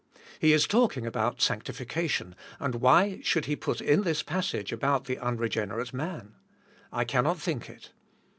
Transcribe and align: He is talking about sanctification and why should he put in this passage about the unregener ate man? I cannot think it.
He 0.39 0.51
is 0.51 0.65
talking 0.65 1.05
about 1.05 1.41
sanctification 1.43 2.33
and 2.59 2.73
why 2.81 3.19
should 3.21 3.45
he 3.45 3.55
put 3.55 3.81
in 3.81 4.01
this 4.01 4.23
passage 4.23 4.71
about 4.71 5.05
the 5.05 5.17
unregener 5.17 5.79
ate 5.79 5.93
man? 5.93 6.33
I 6.91 7.05
cannot 7.05 7.37
think 7.37 7.69
it. 7.69 7.91